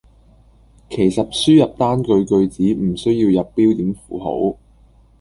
[0.89, 4.57] 其實輸入單句句子唔需要入標點符號